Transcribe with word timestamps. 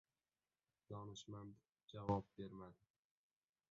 Donishmand 0.89 1.53
javob 1.91 2.25
bermadi 2.37 2.85